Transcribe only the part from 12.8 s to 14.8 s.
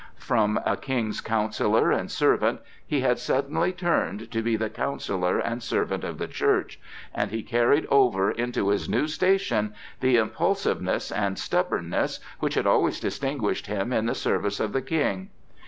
distinguished him in the service of